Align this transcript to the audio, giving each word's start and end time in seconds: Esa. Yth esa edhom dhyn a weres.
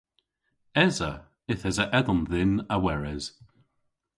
Esa. 0.85 1.11
Yth 1.51 1.67
esa 1.69 1.85
edhom 1.99 2.21
dhyn 2.31 2.53
a 2.75 2.77
weres. 2.83 3.25